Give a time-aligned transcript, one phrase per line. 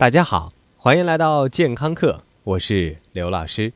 [0.00, 3.70] 大家好，欢迎来到健康课，我是刘老师。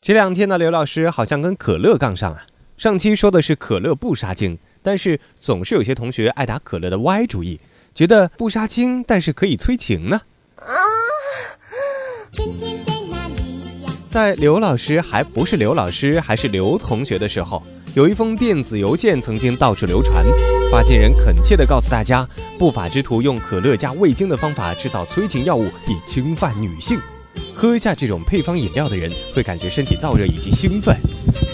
[0.00, 2.44] 前两天呢，刘老师好像跟可乐杠上了。
[2.78, 7.60] 上期说的是可乐不杀精，但是总是有些同学爱打可乐的歪主意，
[7.94, 10.18] 觉得不杀精，但是可以催情呢。
[10.56, 10.64] 啊！
[14.08, 17.62] 在刘老师还不是刘老师，还是刘同学的时候。
[17.94, 20.24] 有一封电子邮件曾经到处流传，
[20.70, 22.26] 发件人恳切地告诉大家，
[22.58, 26.98] 不法之徒用可乐加味精的方法制造催情药物，以侵犯女性。
[27.54, 30.96] 喝下这种配方饮料的人会感觉身体燥热以及兴奋，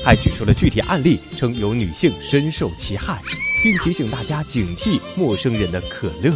[0.05, 3.21] 还举出了具体案例，称有女性深受其害，
[3.65, 6.33] 并提醒大家警惕陌生人的可乐。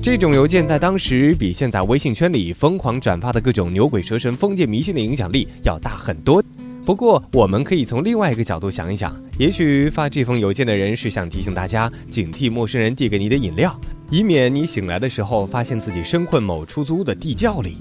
[0.00, 6.40] 这种邮件在当时比现在微信圈里疯狂转发的各种牛鬼蛇神、封建迷信的影响力要大很多。
[6.84, 13.74] 不过，我们可以从另外一个角度想一想，也许发这封邮件的人是想提醒大家警惕陌生人递给你的饮料，
[14.10, 17.78] 以免你醒来的时候发现自己身困某出租屋的地窖里。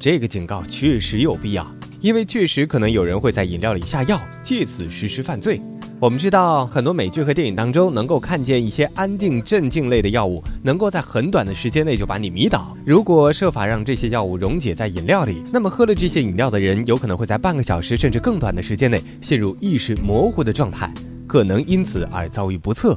[0.00, 1.64] 这个警告确实有必要，
[2.00, 5.62] 因为确实可能有人会在饮料里下药，借此实施犯罪。
[6.00, 12.76] 我们知道，很多美剧和电影当中能够看见一些安定镇静类的药物，能够在很短的时间内就把你迷倒。
[12.84, 20.92] 如果设法让这些药物溶解在饮料里，那么喝了这些饮料的人有可能会在半个小时甚至更短的时间内陷入意识模糊的状态，
[21.26, 22.92] 可能因此而遭遇不测。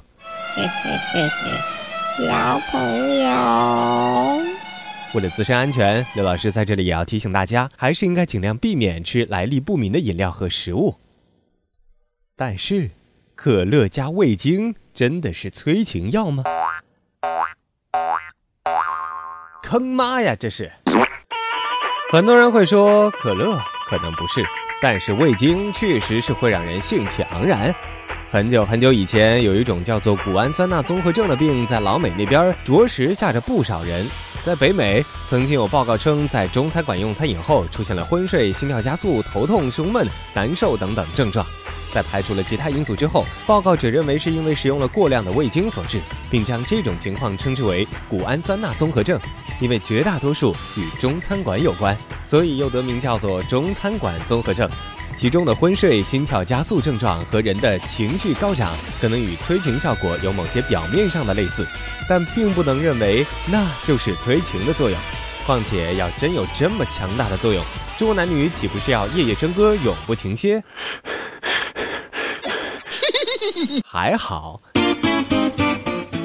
[0.56, 4.42] 嘿嘿嘿嘿，小朋友，
[5.14, 10.94] 为了自身安全，刘老师在这里也要提醒大家，还是应该尽量避免吃来历不明的饮料和食物。
[12.40, 12.92] 但是，
[13.34, 16.44] 可乐加味精真的是催情药吗？
[19.64, 20.36] 坑妈呀！
[20.40, 20.72] 这是。
[22.12, 24.46] 很多人会说可乐可能不是，
[24.80, 27.74] 但是味精确实是会让人兴趣盎然。
[28.30, 34.06] 很久很久以前，有一种叫做谷氨酸钠综合症的病，在老美那边着实吓着不少人。
[34.44, 41.44] 在北美，曾经有报告称，在中餐馆用餐饮后，出现了昏睡、心跳加速、头痛、胸闷、难受等等症状。
[41.94, 46.00] 在排除了其他因素之后，报告者认为是因为使用了过量的味精所致，
[46.30, 49.20] 并将这种情况称之为谷氨酸钠综合症。
[49.60, 54.70] 因为绝大多数与中餐馆有关，所以又得名叫做中餐馆综合症。
[55.16, 61.66] 其中的昏睡、心跳加速症状和人的情绪高涨，可能与催情效果有某些表面上的类似，
[62.08, 65.00] 但并不能认为那就是催情的作用。
[65.44, 67.64] 况且要真有这么强大的作用，
[67.98, 70.64] 中国男女岂不是要夜夜笙歌，永不停歇？
[73.86, 74.62] 还好，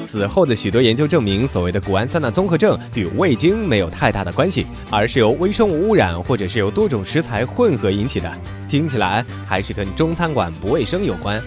[0.06, 8.30] 此后的许多研究证明，所谓的谷氨酸钠综合症与味精没有太大的关系，而是由微生物污染或者是由多种食材混合引起的。
[8.68, 11.42] 听起来还是跟中餐馆不卫生有关。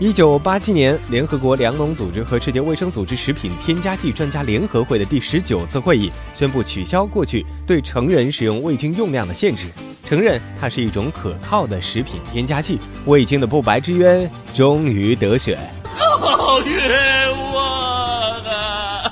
[0.00, 9.68] 一九八七年，联合国粮农组织和世界卫生组织食品添加剂专家联合会的第十九次会议宣布取消过去对成人使用味精用量的限制。
[10.12, 15.58] 承认它是一种可靠的食品添加剂，味精的不白之冤终于得雪。
[15.96, 19.10] 好冤枉啊！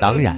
[0.00, 0.36] 当然，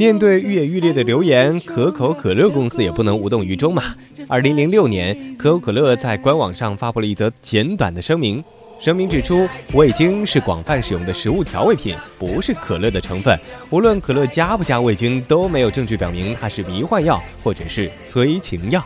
[0.00, 3.94] 面对愈演愈烈的流言，可口可乐公司也不能无动于衷嘛。
[4.28, 8.42] 二零零六年，可口可乐在官网上发布了一则简短的声明。
[8.82, 13.38] 声明指出，味精是广泛使用的食物调味品，不是可乐的成分。
[13.70, 18.84] 无论可乐加不加味精，都没有证据表明它是迷幻药或者是催情药。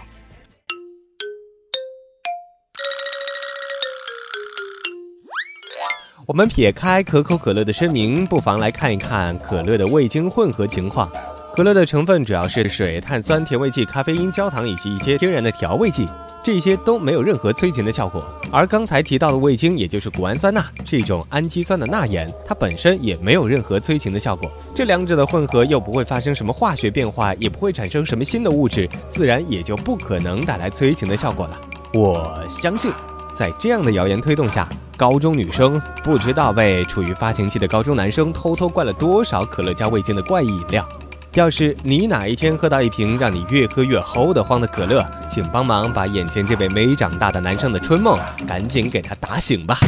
[6.26, 11.10] 我们撇开可口可乐的声明，不妨来看一看可乐的味精混合情况。
[11.54, 16.06] 可乐的成分主要是水、碳酸、甜味剂、咖啡因、焦糖以及一些天然的调味剂。
[16.46, 24.48] 这些都没有任何催情的效果，而刚才提到的味精，也就是谷氨酸钠，是一种氨基酸的钠盐，它本身也没有任何催情的效果。
[24.72, 31.60] 这两者的混合又不会发生什么化学变化，也不会产生什么新的物质，自然也就不可能带来催情的效果了。
[31.92, 32.92] 我相信，
[33.34, 40.88] 在这样的谣言推动下，高中女生不知道被处于发情期的高中男生偷偷灌了多少可乐加味精的怪异饮料。
[41.36, 49.78] 要是你哪一天喝到一瓶让你越喝越齁得慌的可乐，请帮忙把眼前这位没长大的男生的春梦赶紧给他打醒吧。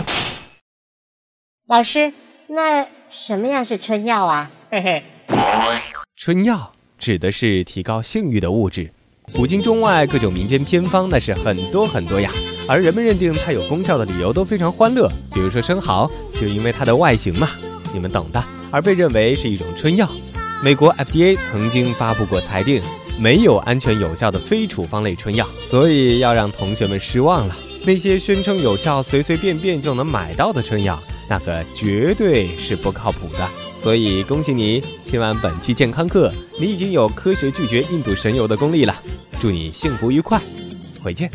[1.66, 2.12] 老师，
[2.48, 4.50] 那什么样是春药啊？
[4.70, 5.02] 嘿嘿，
[6.16, 8.92] 春药指的是提高性欲的物质，
[9.32, 12.30] 古今中外各种民间偏方那是很多很多呀。
[12.68, 17.48] 而人们认定它有功效的理由都非常欢乐，比如说生蚝，就因为它的外形嘛，
[17.94, 20.06] 你们懂的，而被认为是一种春药。
[20.60, 22.82] 美国 FDA 曾经发布过裁定，
[23.16, 27.56] 没有安全有效的非处方类春药，所以要让同学们失望了。
[27.84, 33.48] 那些宣称有效、随随便便就能买到的春药，那可绝对是不靠谱的。
[33.80, 39.00] 所以恭喜你，听完本期健康课，你已经有科学拒绝印度神油的功力了。
[39.38, 40.40] 祝你幸福愉快，
[41.00, 41.30] 回见。